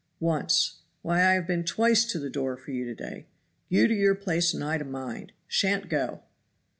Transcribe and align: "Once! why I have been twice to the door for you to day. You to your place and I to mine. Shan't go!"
"Once! 0.19 0.79
why 1.03 1.17
I 1.19 1.33
have 1.33 1.45
been 1.45 1.63
twice 1.63 2.05
to 2.05 2.17
the 2.17 2.31
door 2.31 2.57
for 2.57 2.71
you 2.71 2.85
to 2.85 2.95
day. 2.95 3.27
You 3.69 3.87
to 3.87 3.93
your 3.93 4.15
place 4.15 4.51
and 4.51 4.63
I 4.63 4.79
to 4.79 4.83
mine. 4.83 5.31
Shan't 5.47 5.89
go!" 5.89 6.23